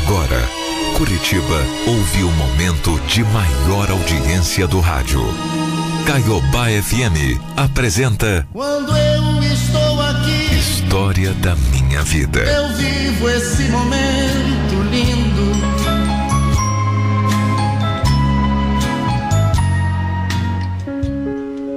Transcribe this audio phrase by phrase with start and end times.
[0.00, 0.40] Agora,
[0.96, 5.20] Curitiba ouve o momento de maior audiência do rádio.
[6.06, 12.40] Caiobá FM apresenta Quando eu estou aqui, História da Minha Vida.
[12.40, 15.52] eu vivo esse momento lindo.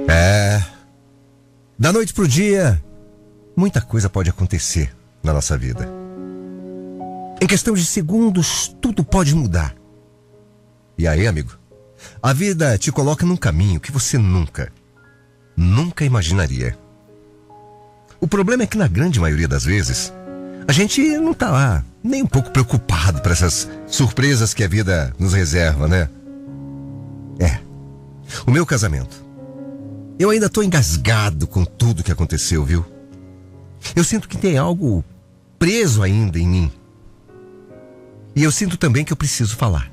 [0.08, 0.62] É.
[1.78, 2.82] Da noite pro dia,
[3.56, 5.95] muita coisa pode acontecer na nossa vida.
[7.40, 9.74] Em questão de segundos, tudo pode mudar.
[10.96, 11.58] E aí, amigo?
[12.22, 14.72] A vida te coloca num caminho que você nunca,
[15.56, 16.76] nunca imaginaria.
[18.20, 20.12] O problema é que, na grande maioria das vezes,
[20.66, 25.12] a gente não tá lá nem um pouco preocupado para essas surpresas que a vida
[25.18, 26.08] nos reserva, né?
[27.38, 27.58] É.
[28.46, 29.24] O meu casamento.
[30.18, 32.84] Eu ainda tô engasgado com tudo que aconteceu, viu?
[33.94, 35.04] Eu sinto que tem algo
[35.58, 36.72] preso ainda em mim.
[38.36, 39.90] E eu sinto também que eu preciso falar.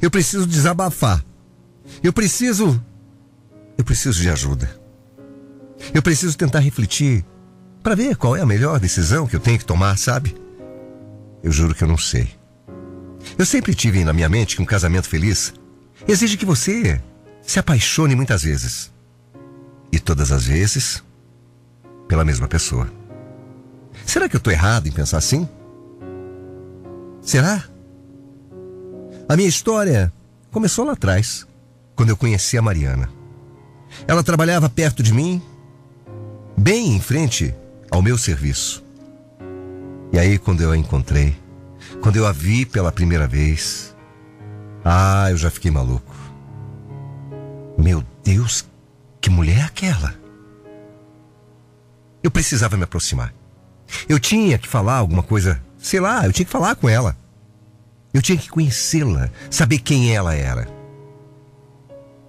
[0.00, 1.22] Eu preciso desabafar.
[2.02, 2.82] Eu preciso.
[3.76, 4.74] Eu preciso de ajuda.
[5.92, 7.22] Eu preciso tentar refletir
[7.82, 10.34] para ver qual é a melhor decisão que eu tenho que tomar, sabe?
[11.42, 12.30] Eu juro que eu não sei.
[13.36, 15.52] Eu sempre tive na minha mente que um casamento feliz
[16.08, 17.00] exige que você
[17.42, 18.90] se apaixone muitas vezes.
[19.90, 21.02] E todas as vezes
[22.08, 22.90] pela mesma pessoa.
[24.06, 25.46] Será que eu estou errado em pensar assim?
[27.20, 27.71] Será?
[29.32, 30.12] A minha história
[30.50, 31.46] começou lá atrás,
[31.96, 33.08] quando eu conheci a Mariana.
[34.06, 35.40] Ela trabalhava perto de mim,
[36.54, 37.54] bem em frente
[37.90, 38.84] ao meu serviço.
[40.12, 41.34] E aí, quando eu a encontrei,
[42.02, 43.96] quando eu a vi pela primeira vez,
[44.84, 46.14] ah, eu já fiquei maluco.
[47.78, 48.66] Meu Deus,
[49.18, 50.14] que mulher é aquela?
[52.22, 53.32] Eu precisava me aproximar.
[54.06, 57.16] Eu tinha que falar alguma coisa, sei lá, eu tinha que falar com ela.
[58.12, 60.68] Eu tinha que conhecê-la, saber quem ela era.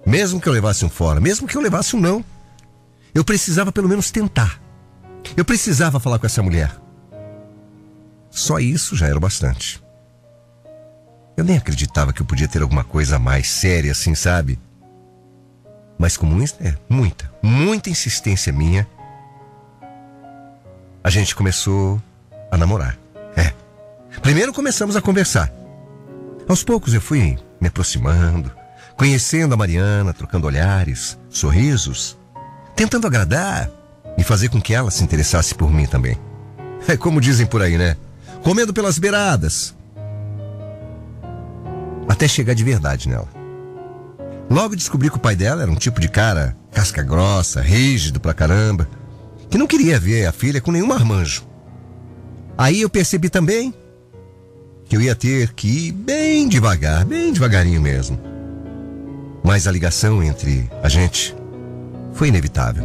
[0.06, 2.24] Mesmo que eu levasse um fora, mesmo que eu levasse um não,
[3.14, 4.60] eu precisava pelo menos tentar.
[5.36, 6.74] Eu precisava falar com essa mulher.
[8.30, 9.82] Só isso já era o bastante.
[11.36, 14.58] Eu nem acreditava que eu podia ter alguma coisa mais séria assim, sabe?
[15.98, 18.86] Mas com muita, é, muita, muita insistência minha,
[21.02, 22.02] a gente começou
[22.50, 22.98] a namorar.
[23.36, 23.52] É.
[24.20, 25.52] Primeiro começamos a conversar.
[26.48, 28.50] Aos poucos eu fui me aproximando,
[28.96, 32.18] conhecendo a Mariana, trocando olhares, sorrisos,
[32.76, 33.70] tentando agradar
[34.18, 36.18] e fazer com que ela se interessasse por mim também.
[36.86, 37.96] É como dizem por aí, né?
[38.42, 39.74] Comendo pelas beiradas.
[42.06, 43.28] Até chegar de verdade nela.
[44.50, 48.34] Logo descobri que o pai dela era um tipo de cara casca grossa, rígido pra
[48.34, 48.88] caramba,
[49.48, 51.44] que não queria ver a filha com nenhum marmanjo.
[52.58, 53.72] Aí eu percebi também
[54.88, 58.18] que eu ia ter que ir bem devagar, bem devagarinho mesmo.
[59.42, 61.34] Mas a ligação entre a gente
[62.12, 62.84] foi inevitável.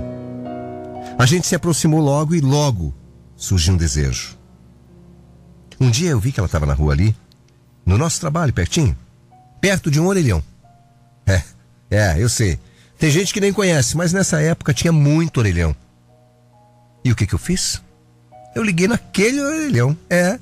[1.18, 2.94] A gente se aproximou logo e logo
[3.36, 4.38] surgiu um desejo.
[5.80, 7.16] Um dia eu vi que ela estava na rua ali,
[7.86, 8.98] no nosso trabalho, pertinho,
[9.62, 10.44] perto de um orelhão.
[11.26, 11.42] É,
[11.90, 12.59] é, eu sei.
[12.98, 15.76] Tem gente que nem conhece, mas nessa época tinha muito orelhão.
[17.04, 17.82] E o que que eu fiz?
[18.54, 20.38] Eu liguei naquele orelhão, é.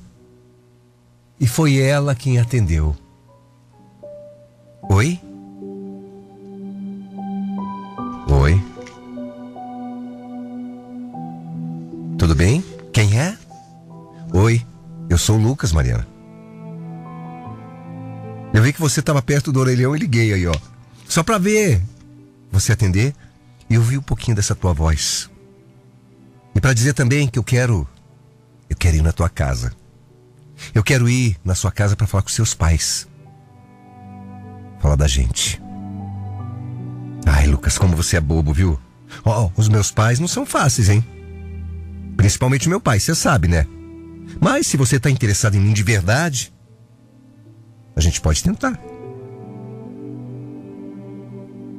[1.40, 2.96] E foi ela quem atendeu.
[4.90, 5.20] Oi?
[8.28, 8.62] Oi?
[12.18, 12.64] Tudo bem?
[12.92, 13.36] Quem é?
[14.32, 14.64] Oi,
[15.08, 16.06] eu sou o Lucas, Mariana.
[18.52, 20.54] Eu vi que você estava perto do orelhão e liguei aí, ó.
[21.08, 21.80] Só pra ver
[22.50, 23.14] você atender
[23.70, 25.30] e ouvir um pouquinho dessa tua voz.
[26.54, 27.86] E pra dizer também que eu quero
[28.68, 29.72] eu quero ir na tua casa.
[30.74, 33.08] Eu quero ir na sua casa pra falar com seus pais.
[34.80, 35.60] Falar da gente.
[37.26, 38.78] Ai, Lucas, como você é bobo, viu?
[39.24, 41.04] Ó, os meus pais não são fáceis, hein?
[42.16, 43.66] Principalmente meu pai, você sabe, né?
[44.40, 46.52] Mas se você tá interessado em mim de verdade,
[47.96, 48.78] a gente pode tentar.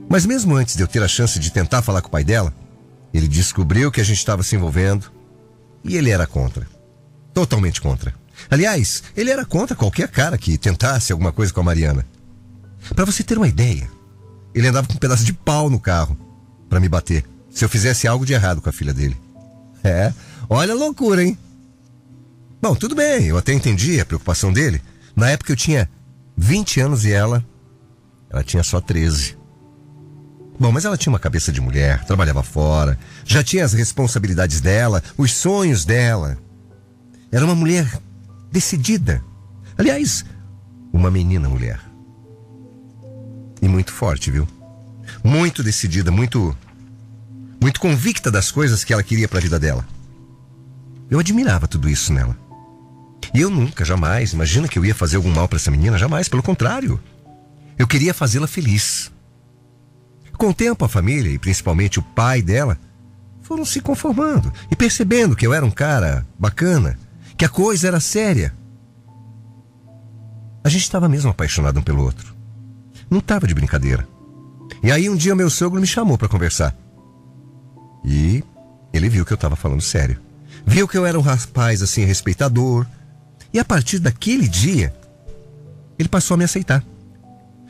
[0.09, 2.53] Mas mesmo antes de eu ter a chance de tentar falar com o pai dela,
[3.13, 5.11] ele descobriu que a gente estava se envolvendo
[5.83, 6.67] e ele era contra.
[7.33, 8.13] Totalmente contra.
[8.49, 12.05] Aliás, ele era contra qualquer cara que tentasse alguma coisa com a Mariana.
[12.95, 13.89] Para você ter uma ideia,
[14.53, 16.17] ele andava com um pedaço de pau no carro
[16.69, 19.17] para me bater se eu fizesse algo de errado com a filha dele.
[19.83, 20.13] É,
[20.49, 21.37] olha a loucura, hein?
[22.61, 24.81] Bom, tudo bem, eu até entendi a preocupação dele.
[25.15, 25.89] Na época eu tinha
[26.37, 27.43] 20 anos e ela.
[28.29, 29.37] Ela tinha só 13.
[30.59, 35.01] Bom, mas ela tinha uma cabeça de mulher, trabalhava fora, já tinha as responsabilidades dela,
[35.17, 36.37] os sonhos dela.
[37.31, 37.89] Era uma mulher
[38.51, 39.23] decidida.
[39.77, 40.25] Aliás,
[40.91, 41.79] uma menina mulher.
[43.61, 44.47] E muito forte, viu?
[45.23, 46.55] Muito decidida, muito
[47.61, 49.85] muito convicta das coisas que ela queria para a vida dela.
[51.09, 52.37] Eu admirava tudo isso nela.
[53.33, 56.29] E eu nunca, jamais, imagina que eu ia fazer algum mal para essa menina, jamais,
[56.29, 56.99] pelo contrário.
[57.77, 59.11] Eu queria fazê-la feliz.
[60.37, 62.77] Com o tempo, a família, e principalmente o pai dela,
[63.41, 66.97] foram se conformando e percebendo que eu era um cara bacana,
[67.39, 68.53] que a coisa era séria.
[70.61, 72.35] A gente estava mesmo apaixonado um pelo outro.
[73.09, 74.05] Não estava de brincadeira.
[74.83, 76.75] E aí um dia meu sogro me chamou para conversar.
[78.03, 78.43] E
[78.91, 80.19] ele viu que eu estava falando sério.
[80.65, 82.85] Viu que eu era um rapaz assim respeitador.
[83.53, 84.93] E a partir daquele dia,
[85.97, 86.83] ele passou a me aceitar.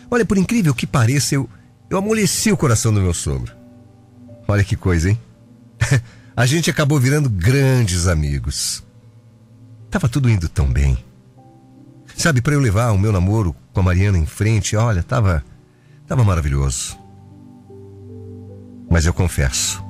[0.10, 1.48] Olha, por incrível que pareça, eu,
[1.92, 3.54] eu amoleci o coração do meu sogro.
[4.48, 5.20] Olha que coisa, hein?
[6.36, 8.89] a gente acabou virando grandes amigos.
[9.90, 10.98] Tava tudo indo tão bem.
[12.16, 15.44] Sabe, para eu levar o meu namoro com a Mariana em frente, olha, tava
[16.08, 16.98] tava maravilhoso.
[18.90, 19.84] Mas eu confesso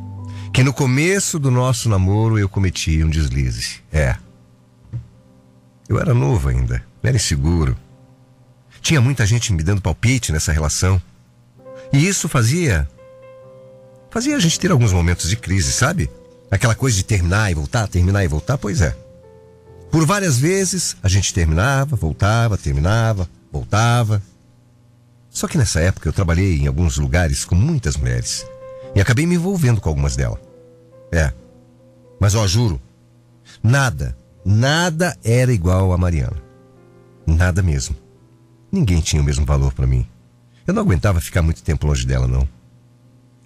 [0.53, 3.81] que no começo do nosso namoro eu cometi um deslize.
[3.91, 4.15] É.
[5.87, 7.75] Eu era novo ainda, era inseguro.
[8.81, 11.01] Tinha muita gente me dando palpite nessa relação.
[11.91, 12.87] E isso fazia
[14.11, 16.09] fazia a gente ter alguns momentos de crise, sabe?
[16.49, 18.95] Aquela coisa de terminar e voltar, terminar e voltar, pois é.
[19.91, 24.21] Por várias vezes a gente terminava, voltava, terminava, voltava.
[25.29, 28.45] Só que nessa época eu trabalhei em alguns lugares com muitas mulheres
[28.95, 30.39] e acabei me envolvendo com algumas delas.
[31.11, 31.33] É.
[32.19, 32.79] Mas ó, juro,
[33.63, 34.15] nada,
[34.45, 36.37] nada era igual a Mariana.
[37.25, 37.95] Nada mesmo.
[38.71, 40.07] Ninguém tinha o mesmo valor para mim.
[40.67, 42.47] Eu não aguentava ficar muito tempo longe dela, não.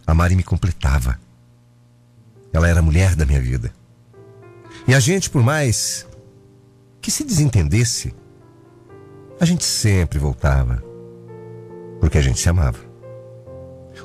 [0.06, 1.18] A Mari me completava.
[2.51, 3.74] Ela era a mulher da minha vida.
[4.88, 6.06] E a gente, por mais
[7.03, 8.15] que se desentendesse,
[9.38, 10.81] a gente sempre voltava.
[12.00, 12.79] Porque a gente se amava.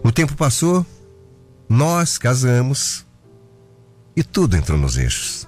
[0.02, 0.84] O tempo passou,
[1.68, 3.06] nós casamos
[4.16, 5.46] e tudo entrou nos eixos.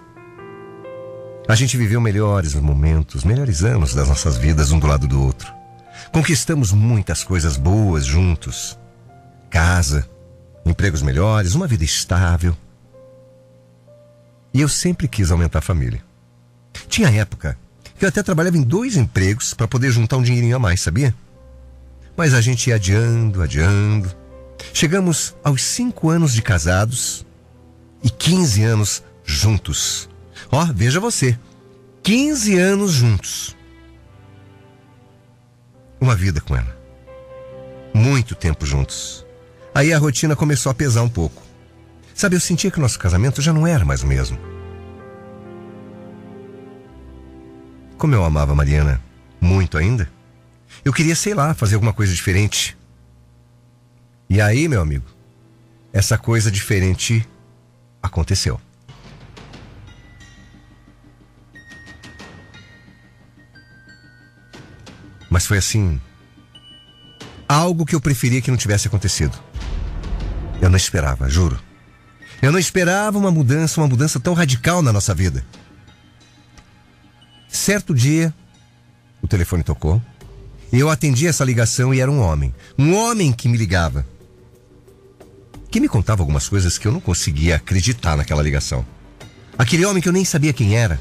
[1.49, 5.53] A gente viveu melhores momentos, melhores anos das nossas vidas um do lado do outro.
[6.13, 8.79] Conquistamos muitas coisas boas juntos:
[9.51, 10.09] casa,
[10.65, 12.57] empregos melhores, uma vida estável.
[14.55, 16.10] E eu sempre quis aumentar a família.
[16.91, 17.57] Tinha época
[17.97, 21.15] que eu até trabalhava em dois empregos para poder juntar um dinheirinho a mais, sabia?
[22.17, 24.11] Mas a gente ia adiando, adiando.
[24.75, 27.25] Chegamos aos cinco anos de casados
[28.03, 30.09] e 15 anos juntos.
[30.51, 31.39] Ó, oh, veja você,
[32.03, 33.57] 15 anos juntos.
[36.01, 36.77] Uma vida com ela.
[37.95, 39.25] Muito tempo juntos.
[39.73, 41.43] Aí a rotina começou a pesar um pouco.
[42.15, 44.50] Sabe, eu sentia que o nosso casamento já não era mais o mesmo.
[48.01, 48.99] Como eu amava a Mariana
[49.39, 50.11] muito ainda,
[50.83, 52.75] eu queria, sei lá, fazer alguma coisa diferente.
[54.27, 55.05] E aí, meu amigo,
[55.93, 57.29] essa coisa diferente
[58.03, 58.59] aconteceu.
[65.29, 66.01] Mas foi assim.
[67.47, 69.39] Algo que eu preferia que não tivesse acontecido.
[70.59, 71.61] Eu não esperava, juro.
[72.41, 75.45] Eu não esperava uma mudança, uma mudança tão radical na nossa vida.
[77.51, 78.33] Certo dia,
[79.21, 80.01] o telefone tocou.
[80.73, 82.55] Eu atendi essa ligação e era um homem.
[82.79, 84.07] Um homem que me ligava.
[85.69, 88.87] Que me contava algumas coisas que eu não conseguia acreditar naquela ligação.
[89.59, 91.01] Aquele homem que eu nem sabia quem era.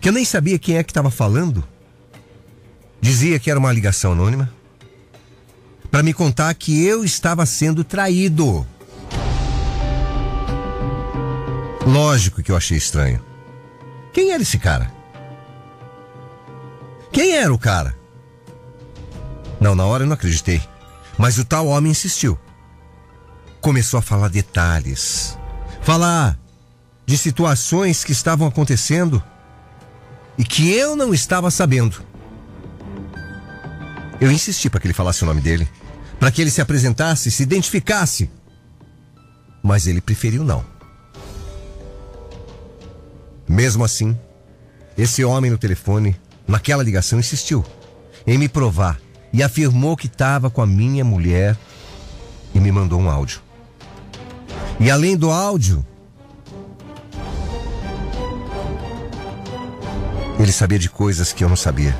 [0.00, 1.64] Que eu nem sabia quem é que estava falando.
[3.00, 4.52] Dizia que era uma ligação anônima.
[5.90, 8.64] Para me contar que eu estava sendo traído.
[11.84, 13.20] Lógico que eu achei estranho.
[14.12, 14.99] Quem era esse cara?
[17.12, 17.96] Quem era o cara?
[19.60, 20.62] Não, na hora eu não acreditei.
[21.18, 22.38] Mas o tal homem insistiu.
[23.60, 25.36] Começou a falar detalhes.
[25.82, 26.38] Falar
[27.04, 29.22] de situações que estavam acontecendo
[30.38, 32.02] e que eu não estava sabendo.
[34.20, 35.68] Eu insisti para que ele falasse o nome dele,
[36.18, 38.30] para que ele se apresentasse, se identificasse.
[39.62, 40.64] Mas ele preferiu não.
[43.48, 44.18] Mesmo assim,
[44.96, 46.16] esse homem no telefone
[46.50, 47.64] naquela ligação, insistiu
[48.26, 49.00] em me provar
[49.32, 51.56] e afirmou que estava com a minha mulher
[52.54, 53.40] e me mandou um áudio.
[54.78, 55.84] E além do áudio,
[60.38, 61.96] ele sabia de coisas que eu não sabia.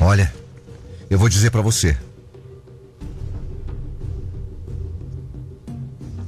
[0.00, 0.32] Olha,
[1.08, 1.96] eu vou dizer para você.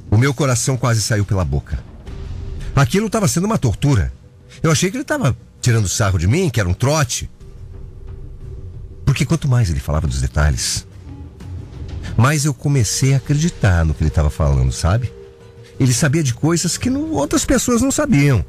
[0.09, 1.83] O meu coração quase saiu pela boca.
[2.75, 4.13] Aquilo estava sendo uma tortura.
[4.63, 7.29] Eu achei que ele estava tirando sarro de mim, que era um trote.
[9.05, 10.87] Porque quanto mais ele falava dos detalhes,
[12.17, 15.11] mais eu comecei a acreditar no que ele estava falando, sabe?
[15.77, 18.45] Ele sabia de coisas que não, outras pessoas não sabiam.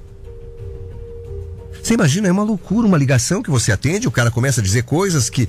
[1.83, 4.85] Você imagina, é uma loucura, uma ligação que você atende, o cara começa a dizer
[4.85, 5.49] coisas que.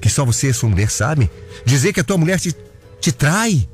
[0.00, 1.30] que só você e sua mulher sabem.
[1.64, 2.54] Dizer que a tua mulher te,
[3.00, 3.68] te trai.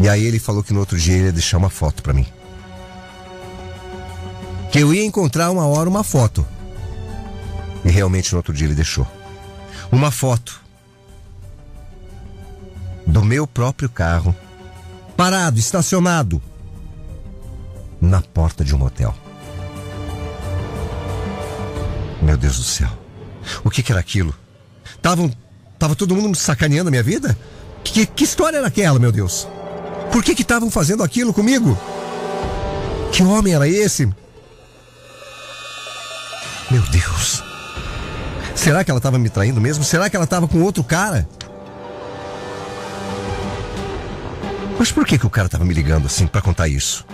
[0.00, 2.26] E aí ele falou que no outro dia ele ia deixar uma foto para mim.
[4.70, 6.46] Que eu ia encontrar uma hora uma foto.
[7.84, 9.06] E realmente no outro dia ele deixou.
[9.90, 10.60] Uma foto
[13.06, 14.36] do meu próprio carro,
[15.16, 16.40] parado, estacionado,
[18.00, 19.14] na porta de um motel.
[22.22, 22.90] Meu Deus do céu.
[23.64, 24.34] O que, que era aquilo?
[25.00, 25.32] Tavam,
[25.78, 27.36] tava todo mundo sacaneando a minha vida?
[27.82, 29.48] Que, que história era aquela, meu Deus?
[30.12, 31.78] Por que estavam fazendo aquilo comigo?
[33.12, 34.06] Que homem era esse?
[36.70, 37.42] Meu Deus.
[38.54, 39.84] Será que ela estava me traindo mesmo?
[39.84, 41.28] Será que ela estava com outro cara?
[44.78, 47.04] Mas por que, que o cara estava me ligando assim para contar isso?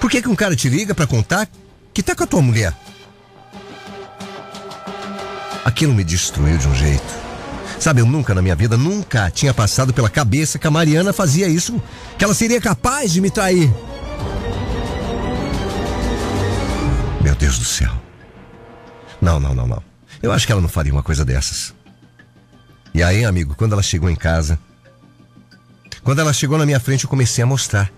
[0.00, 1.48] Por que, que um cara te liga para contar
[1.94, 2.74] que tá com a tua mulher?
[5.64, 7.21] Aquilo me destruiu de um jeito.
[7.82, 11.48] Sabe, eu nunca na minha vida, nunca tinha passado pela cabeça que a Mariana fazia
[11.48, 11.82] isso,
[12.16, 13.68] que ela seria capaz de me trair.
[17.20, 17.90] Meu Deus do céu.
[19.20, 19.82] Não, não, não, não.
[20.22, 21.74] Eu acho que ela não faria uma coisa dessas.
[22.94, 24.56] E aí, amigo, quando ela chegou em casa,
[26.04, 27.90] quando ela chegou na minha frente, eu comecei a mostrar.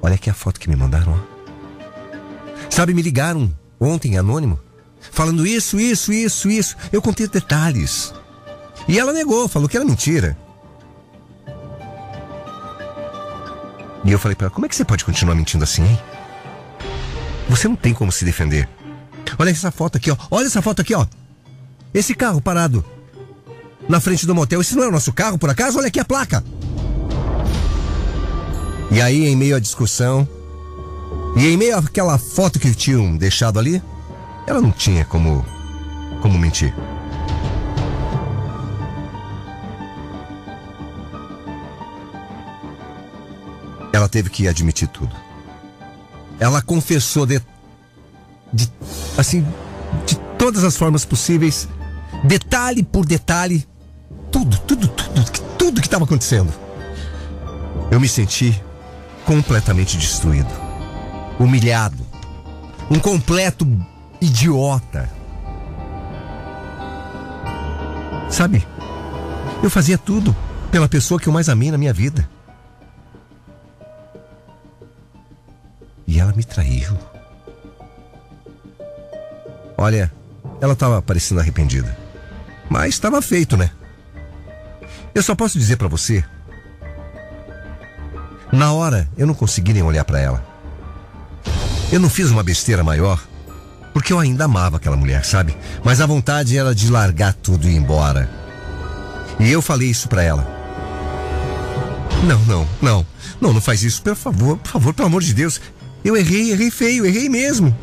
[0.00, 1.12] Olha aqui a foto que me mandaram.
[1.12, 2.70] Ó.
[2.70, 4.58] Sabe, me ligaram ontem, anônimo,
[5.10, 6.76] falando isso, isso, isso, isso.
[6.92, 8.12] Eu contei detalhes.
[8.88, 10.36] E ela negou, falou que era mentira.
[14.04, 15.98] E eu falei para ela: como é que você pode continuar mentindo assim, hein?
[17.48, 18.68] Você não tem como se defender.
[19.38, 20.16] Olha essa foto aqui, ó.
[20.30, 21.06] Olha essa foto aqui, ó.
[21.92, 22.84] Esse carro parado
[23.88, 24.60] na frente do motel.
[24.60, 25.78] Esse não é o nosso carro, por acaso?
[25.78, 26.44] Olha aqui a placa.
[28.90, 30.28] E aí, em meio à discussão,
[31.36, 33.82] e em meio àquela foto que tinham deixado ali,
[34.46, 35.44] ela não tinha como,
[36.22, 36.72] como mentir.
[43.92, 45.14] Ela teve que admitir tudo.
[46.38, 47.40] Ela confessou de,
[48.52, 48.70] de
[49.18, 49.44] assim,
[50.06, 51.66] de todas as formas possíveis,
[52.22, 53.66] detalhe por detalhe,
[54.30, 56.52] tudo, tudo, tudo, tudo que estava acontecendo.
[57.90, 58.62] Eu me senti
[59.24, 60.50] completamente destruído,
[61.38, 62.04] humilhado,
[62.90, 63.66] um completo
[64.20, 65.08] idiota.
[68.28, 68.66] Sabe?
[69.62, 70.34] Eu fazia tudo
[70.70, 72.28] pela pessoa que eu mais amei na minha vida.
[76.06, 76.96] E ela me traiu.
[79.76, 80.12] Olha,
[80.60, 81.96] ela estava parecendo arrependida.
[82.68, 83.70] Mas estava feito, né?
[85.14, 86.24] Eu só posso dizer para você.
[88.52, 90.46] Na hora, eu não consegui nem olhar para ela.
[91.92, 93.22] Eu não fiz uma besteira maior,
[93.96, 95.56] porque eu ainda amava aquela mulher, sabe?
[95.82, 98.30] Mas a vontade era de largar tudo e ir embora.
[99.40, 100.46] E eu falei isso para ela.
[102.22, 103.06] Não, não, não.
[103.40, 105.62] Não, não faz isso, por favor, por favor, pelo amor de Deus.
[106.04, 107.74] Eu errei, errei feio, errei mesmo.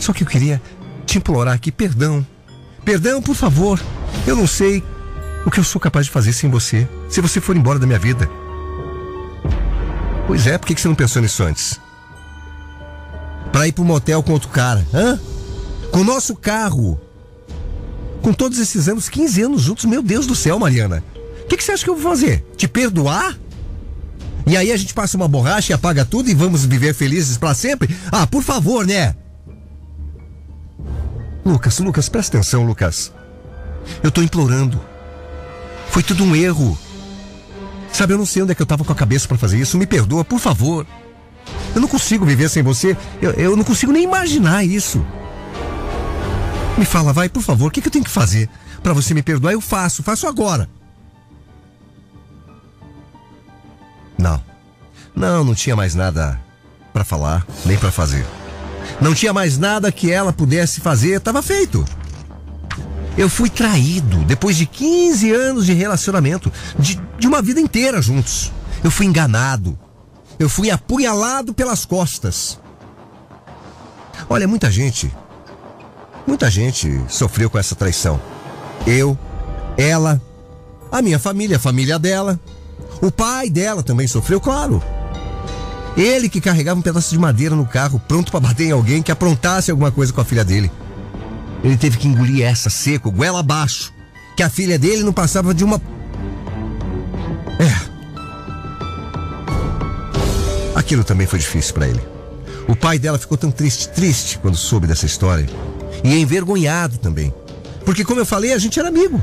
[0.00, 0.60] Só que eu queria
[1.06, 2.26] te implorar aqui perdão.
[2.84, 3.80] Perdão, por favor.
[4.26, 4.82] Eu não sei
[5.46, 8.00] o que eu sou capaz de fazer sem você, se você for embora da minha
[8.00, 8.28] vida.
[10.26, 11.80] Pois é, por que você não pensou nisso antes?
[13.60, 15.20] Pra ir pro motel com outro cara, hã?
[15.92, 16.98] Com o nosso carro.
[18.22, 21.04] Com todos esses anos, 15 anos juntos, meu Deus do céu, Mariana.
[21.44, 22.42] O que, que você acha que eu vou fazer?
[22.56, 23.38] Te perdoar?
[24.46, 27.52] E aí a gente passa uma borracha e apaga tudo e vamos viver felizes para
[27.52, 27.94] sempre?
[28.10, 29.14] Ah, por favor, né?
[31.44, 33.12] Lucas, Lucas, presta atenção, Lucas.
[34.02, 34.80] Eu tô implorando.
[35.90, 36.78] Foi tudo um erro.
[37.92, 39.76] Sabe, eu não sei onde é que eu tava com a cabeça para fazer isso.
[39.76, 40.86] Me perdoa, por favor.
[41.80, 42.94] Eu não consigo viver sem você.
[43.22, 45.02] Eu, eu não consigo nem imaginar isso.
[46.76, 48.50] Me fala, vai, por favor, o que, que eu tenho que fazer
[48.82, 49.54] para você me perdoar?
[49.54, 50.68] Eu faço, faço agora.
[54.18, 54.42] Não.
[55.16, 56.38] Não, não tinha mais nada
[56.92, 58.26] para falar, nem para fazer.
[59.00, 61.82] Não tinha mais nada que ela pudesse fazer, estava feito.
[63.16, 68.52] Eu fui traído depois de 15 anos de relacionamento, de, de uma vida inteira juntos.
[68.84, 69.78] Eu fui enganado.
[70.40, 72.58] Eu fui apunhalado pelas costas.
[74.28, 75.14] Olha, muita gente,
[76.26, 78.18] muita gente sofreu com essa traição.
[78.86, 79.18] Eu,
[79.76, 80.20] ela,
[80.90, 82.40] a minha família, a família dela,
[83.02, 84.82] O pai dela também sofreu, claro.
[85.96, 89.10] Ele que carregava um pedaço de madeira no carro, pronto para bater em alguém que
[89.10, 90.70] aprontasse alguma coisa com a filha dele.
[91.64, 93.92] Ele teve que engolir essa seco, goela abaixo,
[94.36, 95.80] que a filha dele não passava de uma.
[100.90, 102.00] Aquilo também foi difícil para ele.
[102.66, 105.46] O pai dela ficou tão triste, triste quando soube dessa história.
[106.02, 107.32] E envergonhado também.
[107.84, 109.22] Porque, como eu falei, a gente era amigo.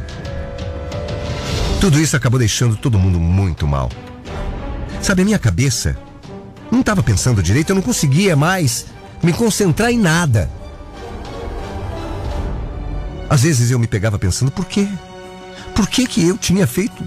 [1.81, 3.91] Tudo isso acabou deixando todo mundo muito mal.
[5.01, 5.97] Sabe, a minha cabeça
[6.71, 8.85] não estava pensando direito, eu não conseguia mais
[9.21, 10.49] me concentrar em nada.
[13.29, 14.87] Às vezes eu me pegava pensando, por quê?
[15.75, 17.03] Por que que eu tinha feito?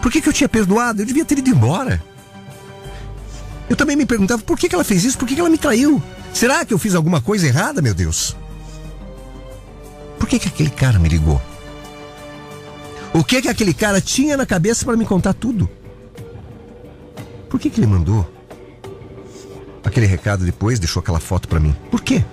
[0.00, 1.02] Por que que eu tinha perdoado?
[1.02, 2.02] Eu devia ter ido embora.
[3.68, 5.58] Eu também me perguntava por que que ela fez isso, por que que ela me
[5.58, 6.02] traiu?
[6.32, 8.36] Será que eu fiz alguma coisa errada, meu Deus?
[10.18, 11.40] Por que que aquele cara me ligou?
[13.12, 15.68] O que que aquele cara tinha na cabeça para me contar tudo?
[17.48, 18.28] Por que que ele mandou
[19.84, 21.74] aquele recado depois, deixou aquela foto para mim?
[21.90, 22.24] Por quê?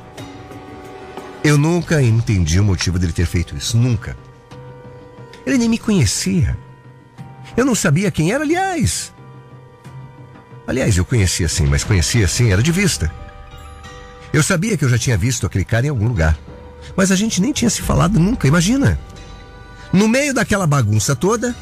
[1.44, 4.18] Eu nunca entendi o motivo dele ter feito isso, nunca.
[5.46, 6.58] Ele nem me conhecia.
[7.58, 9.12] Eu não sabia quem era, aliás.
[10.68, 13.12] Aliás, eu conhecia sim, mas conhecia assim, era de vista.
[14.32, 16.38] Eu sabia que eu já tinha visto aquele cara em algum lugar.
[16.96, 19.00] Mas a gente nem tinha se falado nunca, imagina.
[19.92, 21.56] No meio daquela bagunça toda,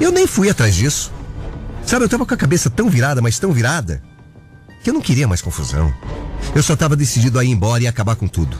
[0.00, 1.12] eu nem fui atrás disso.
[1.84, 4.02] Sabe, eu tava com a cabeça tão virada, mas tão virada,
[4.84, 5.92] que eu não queria mais confusão.
[6.54, 8.56] Eu só tava decidido a ir embora e acabar com tudo.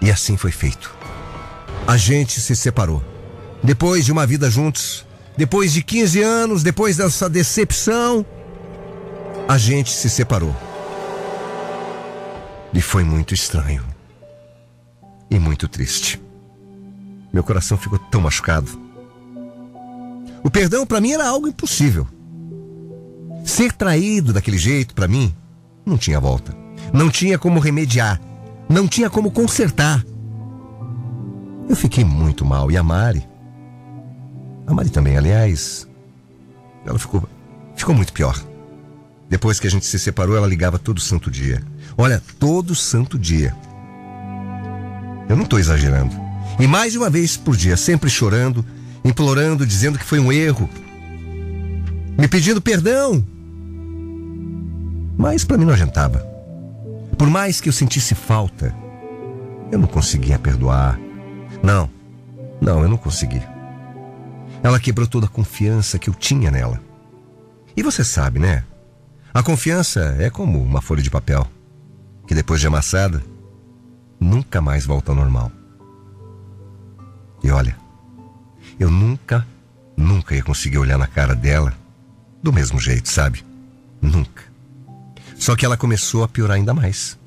[0.00, 0.94] E assim foi feito.
[1.86, 3.02] A gente se separou.
[3.62, 5.04] Depois de uma vida juntos,
[5.36, 8.24] depois de 15 anos, depois dessa decepção,
[9.48, 10.54] a gente se separou.
[12.74, 13.84] E foi muito estranho.
[15.30, 16.20] E muito triste.
[17.32, 18.80] Meu coração ficou tão machucado.
[20.44, 22.06] O perdão para mim era algo impossível.
[23.44, 25.34] Ser traído daquele jeito para mim
[25.84, 26.54] não tinha volta.
[26.92, 28.20] Não tinha como remediar.
[28.68, 30.04] Não tinha como consertar.
[31.68, 32.70] Eu fiquei muito mal.
[32.70, 33.26] E a Mari?
[34.66, 35.86] A Mari também, aliás.
[36.84, 37.28] Ela ficou,
[37.76, 38.40] ficou muito pior.
[39.28, 41.62] Depois que a gente se separou, ela ligava todo santo dia.
[41.96, 43.54] Olha, todo santo dia.
[45.28, 46.14] Eu não estou exagerando.
[46.60, 48.64] E mais de uma vez por dia, sempre chorando,
[49.04, 50.68] implorando, dizendo que foi um erro,
[52.18, 53.24] me pedindo perdão.
[55.16, 56.18] Mas para mim não adiantava.
[57.16, 58.74] Por mais que eu sentisse falta,
[59.70, 60.98] eu não conseguia perdoar.
[61.62, 61.88] Não,
[62.60, 63.40] não, eu não consegui.
[64.62, 66.80] Ela quebrou toda a confiança que eu tinha nela.
[67.76, 68.64] E você sabe, né?
[69.34, 71.46] A confiança é como uma folha de papel,
[72.26, 73.22] que depois de amassada,
[74.20, 75.50] nunca mais volta ao normal.
[77.42, 77.76] E olha,
[78.78, 79.46] eu nunca,
[79.96, 81.74] nunca ia conseguir olhar na cara dela
[82.42, 83.44] do mesmo jeito, sabe?
[84.00, 84.42] Nunca.
[85.38, 87.18] Só que ela começou a piorar ainda mais.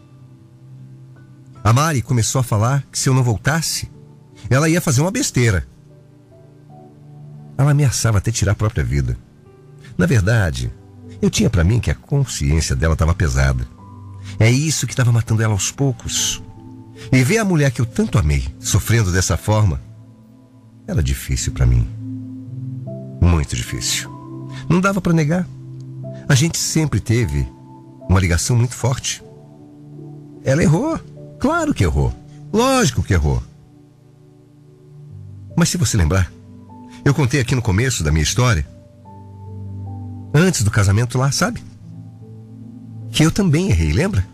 [1.63, 3.89] A Mari começou a falar que se eu não voltasse,
[4.49, 5.67] ela ia fazer uma besteira.
[7.57, 9.17] Ela ameaçava até tirar a própria vida.
[9.97, 10.71] Na verdade,
[11.21, 13.65] eu tinha para mim que a consciência dela estava pesada.
[14.39, 16.43] É isso que estava matando ela aos poucos.
[17.11, 19.81] E ver a mulher que eu tanto amei sofrendo dessa forma
[20.87, 21.87] era difícil para mim.
[23.21, 24.09] Muito difícil.
[24.69, 25.47] Não dava para negar.
[26.27, 27.47] A gente sempre teve
[28.09, 29.23] uma ligação muito forte.
[30.43, 30.99] Ela errou.
[31.39, 32.13] Claro que errou.
[32.53, 33.41] Lógico que errou.
[35.57, 36.31] Mas se você lembrar,
[37.05, 38.67] eu contei aqui no começo da minha história,
[40.33, 41.63] antes do casamento lá, sabe?
[43.11, 44.25] Que eu também errei, lembra?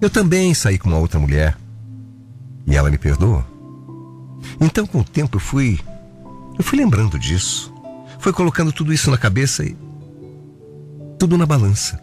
[0.00, 1.56] Eu também saí com uma outra mulher.
[2.66, 3.44] E ela me perdoou.
[4.60, 5.78] Então, com o tempo, eu fui.
[6.58, 7.72] Eu fui lembrando disso.
[8.18, 9.76] Foi colocando tudo isso na cabeça e.
[11.18, 12.02] Tudo na balança.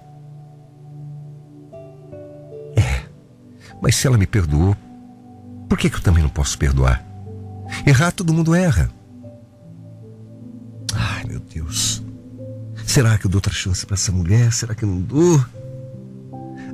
[2.77, 3.03] É.
[3.81, 4.75] Mas se ela me perdoou,
[5.67, 7.05] por que, que eu também não posso perdoar?
[7.85, 8.89] Errar, todo mundo erra.
[11.59, 12.01] Deus.
[12.85, 14.51] Será que eu dou outra chance para essa mulher?
[14.51, 15.45] Será que eu não dou?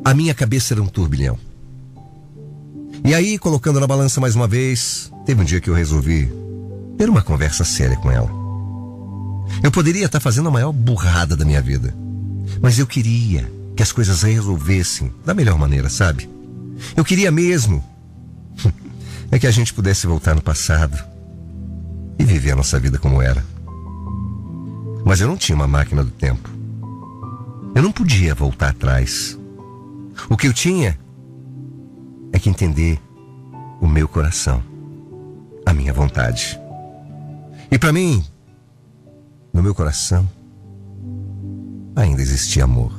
[0.04, 1.38] A minha cabeça era um turbilhão.
[3.04, 6.32] E aí, colocando na balança mais uma vez, teve um dia que eu resolvi
[6.98, 8.30] ter uma conversa séria com ela.
[9.64, 11.94] Eu poderia estar fazendo a maior burrada da minha vida,
[12.62, 16.30] mas eu queria que as coisas resolvessem da melhor maneira, sabe?
[16.96, 17.84] Eu queria mesmo
[19.32, 20.98] é que a gente pudesse voltar no passado
[22.18, 23.55] e viver a nossa vida como era.
[25.06, 26.50] Mas eu não tinha uma máquina do tempo.
[27.76, 29.38] Eu não podia voltar atrás.
[30.28, 30.98] O que eu tinha
[32.34, 33.00] é que entender
[33.80, 34.64] o meu coração,
[35.64, 36.60] a minha vontade.
[37.70, 38.26] E para mim,
[39.54, 40.28] no meu coração,
[41.96, 42.92] ainda existia amor.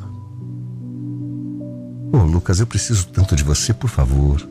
[2.12, 4.49] Oh, Lucas, eu preciso tanto de você, por favor.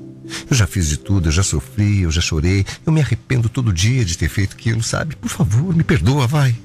[0.50, 2.66] Eu já fiz de tudo, eu já sofri, eu já chorei.
[2.86, 5.16] Eu me arrependo todo dia de ter feito aquilo, sabe?
[5.16, 6.65] Por favor, me perdoa, vai.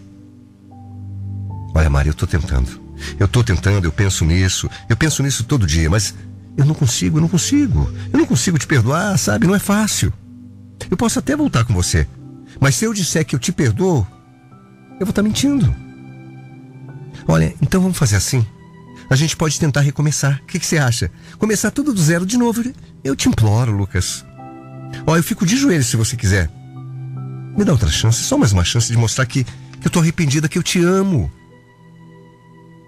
[1.74, 2.80] Olha, Maria, eu tô tentando.
[3.18, 4.68] Eu tô tentando, eu penso nisso.
[4.88, 6.14] Eu penso nisso todo dia, mas
[6.56, 7.90] eu não consigo, eu não consigo.
[8.12, 9.46] Eu não consigo te perdoar, sabe?
[9.46, 10.12] Não é fácil.
[10.90, 12.06] Eu posso até voltar com você.
[12.61, 14.06] Mas se eu disser que eu te perdoo,
[14.98, 15.74] eu vou estar tá mentindo.
[17.26, 18.44] Olha, então vamos fazer assim.
[19.09, 20.40] A gente pode tentar recomeçar.
[20.42, 21.11] O que, que você acha?
[21.38, 22.62] Começar tudo do zero de novo.
[23.02, 24.24] Eu te imploro, Lucas.
[25.06, 26.50] Ó, eu fico de joelhos se você quiser.
[27.56, 30.48] Me dá outra chance, só mais uma chance de mostrar que, que eu tô arrependida,
[30.48, 31.30] que eu te amo.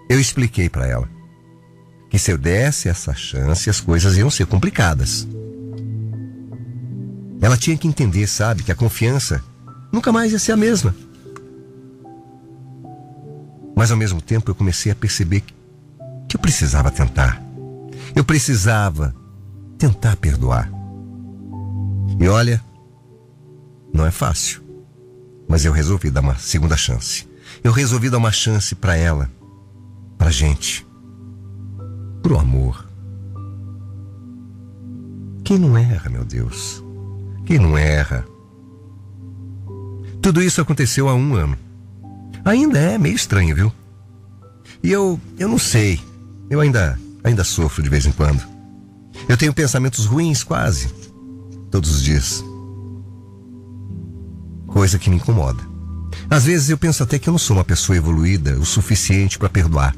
[0.09, 1.09] Eu expliquei para ela
[2.09, 5.27] que se eu desse essa chance, as coisas iam ser complicadas.
[7.41, 9.43] Ela tinha que entender, sabe, que a confiança
[9.91, 10.95] nunca mais ia ser a mesma.
[13.75, 15.41] Mas ao mesmo tempo eu comecei a perceber
[16.27, 17.41] que eu precisava tentar.
[18.15, 19.13] Eu precisava
[19.77, 20.71] tentar perdoar.
[22.19, 22.63] E olha,
[23.93, 24.61] não é fácil.
[25.47, 27.27] Mas eu resolvi dar uma segunda chance.
[27.63, 29.29] Eu resolvi dar uma chance para ela,
[30.23, 30.87] pra gente,
[32.21, 32.87] pro amor.
[35.43, 36.81] Quem não erra, meu Deus?
[37.45, 38.25] Quem não erra?
[40.21, 41.57] Tudo isso aconteceu há um ano.
[42.45, 43.73] Ainda é meio estranho, viu?
[44.81, 45.99] E eu, eu não sei.
[46.49, 48.41] Eu ainda, ainda sofro de vez em quando.
[49.27, 50.87] Eu tenho pensamentos ruins quase
[51.69, 52.41] todos os dias.
[54.67, 55.61] Coisa que me incomoda.
[56.29, 59.49] Às vezes eu penso até que eu não sou uma pessoa evoluída o suficiente para
[59.49, 59.93] perdoar.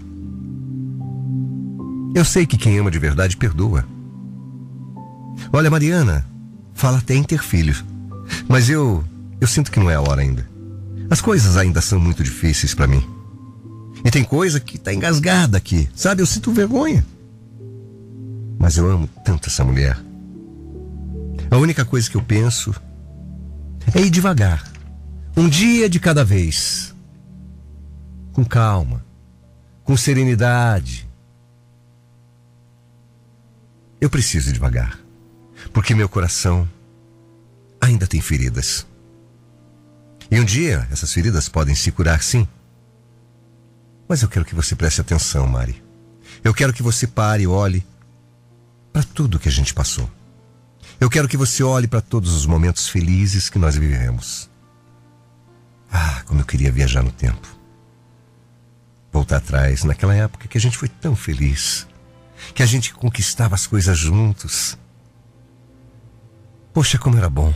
[2.15, 3.85] Eu sei que quem ama de verdade perdoa.
[5.51, 6.25] Olha, Mariana,
[6.73, 7.75] fala até em ter filho.
[8.47, 9.03] Mas eu,
[9.41, 10.49] eu sinto que não é a hora ainda.
[11.09, 13.03] As coisas ainda são muito difíceis para mim.
[14.05, 16.21] E tem coisa que tá engasgada aqui, sabe?
[16.21, 17.05] Eu sinto vergonha.
[18.57, 19.99] Mas eu amo tanto essa mulher.
[21.51, 22.73] A única coisa que eu penso
[23.93, 24.63] é ir devagar.
[25.35, 26.95] Um dia de cada vez.
[28.31, 29.03] Com calma.
[29.83, 31.05] Com serenidade.
[33.99, 34.99] Eu preciso devagar.
[35.73, 36.69] Porque meu coração
[37.81, 38.85] ainda tem feridas.
[40.29, 42.47] E um dia essas feridas podem se curar sim.
[44.07, 45.83] Mas eu quero que você preste atenção, Mari.
[46.43, 47.85] Eu quero que você pare e olhe
[48.91, 50.09] para tudo que a gente passou.
[50.99, 54.49] Eu quero que você olhe para todos os momentos felizes que nós vivemos.
[55.91, 57.47] Ah, como eu queria viajar no tempo.
[59.11, 61.87] Voltar atrás, naquela época que a gente foi tão feliz,
[62.53, 64.77] que a gente conquistava as coisas juntos.
[66.73, 67.53] Poxa, como era bom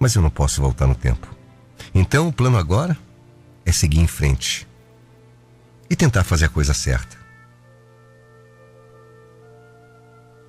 [0.00, 1.28] mas eu não posso voltar no tempo.
[1.94, 2.96] Então o plano agora
[3.66, 4.66] é seguir em frente
[5.90, 7.18] e tentar fazer a coisa certa.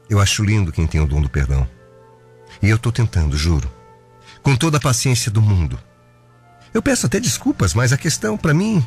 [0.10, 1.68] Eu acho lindo quem tem o dom do perdão.
[2.62, 3.72] E eu estou tentando, juro.
[4.42, 5.78] Com toda a paciência do mundo.
[6.74, 8.86] Eu peço até desculpas, mas a questão para mim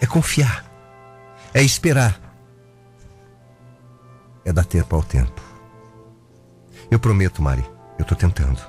[0.00, 0.65] é confiar.
[1.56, 2.20] É esperar.
[4.44, 5.40] É dar tempo ao tempo.
[6.90, 7.64] Eu prometo, Mari,
[7.98, 8.60] eu estou tentando.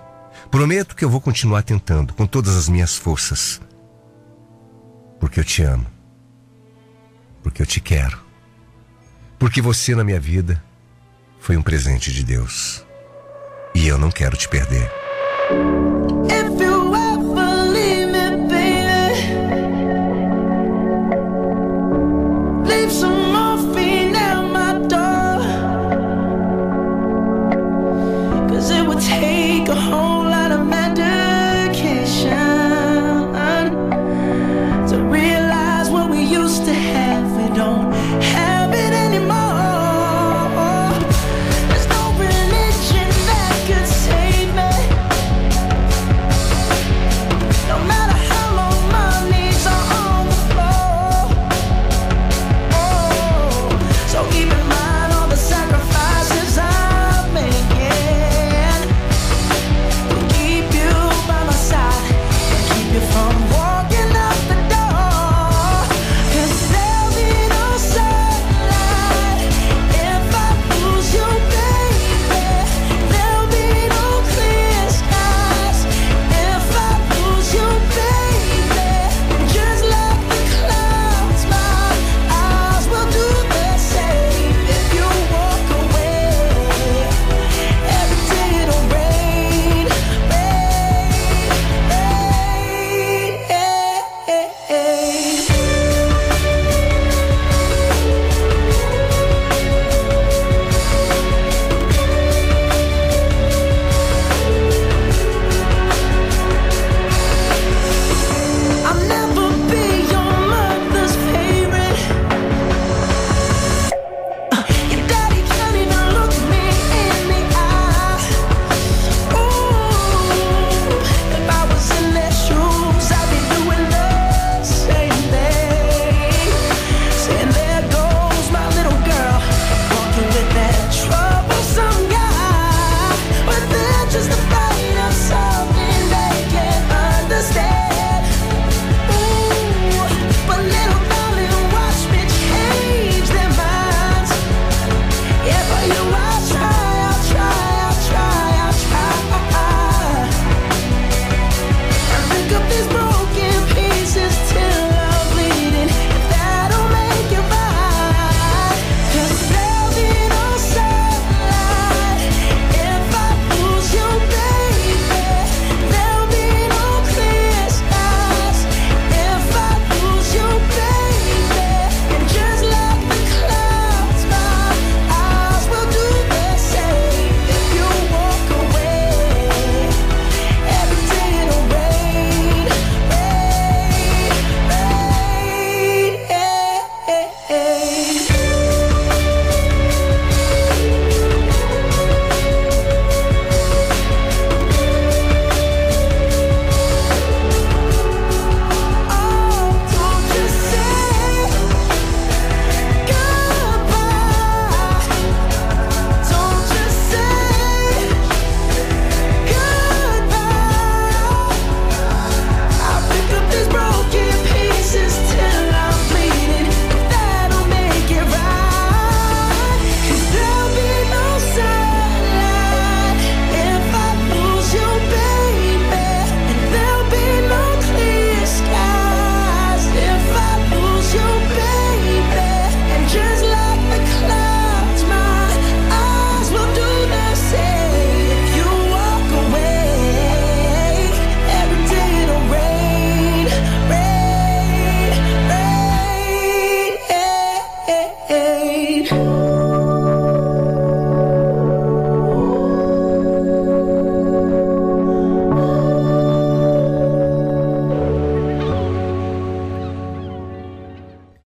[0.49, 3.59] Prometo que eu vou continuar tentando com todas as minhas forças.
[5.19, 5.85] Porque eu te amo.
[7.43, 8.17] Porque eu te quero.
[9.37, 10.63] Porque você na minha vida
[11.41, 12.85] foi um presente de Deus.
[13.75, 14.89] E eu não quero te perder.